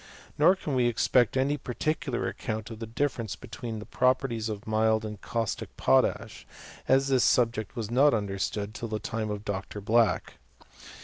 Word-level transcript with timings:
Nor 0.35 0.55
can 0.55 0.73
we 0.73 0.87
expect 0.87 1.37
any 1.37 1.57
particular 1.57 2.27
account 2.27 2.71
of 2.71 2.79
the 2.79 2.87
difference 2.87 3.35
between 3.35 3.77
the 3.77 3.85
pro 3.85 4.15
perties 4.15 4.49
of 4.49 4.65
mild 4.65 5.05
and 5.05 5.21
caustic 5.21 5.77
potash; 5.77 6.47
as 6.87 7.09
this 7.09 7.23
subject 7.23 7.75
was 7.75 7.91
not 7.91 8.11
understood 8.11 8.73
till 8.73 8.87
the 8.87 8.97
time 8.97 9.29
of 9.29 9.45
Dr. 9.45 9.79
Black. 9.79 10.37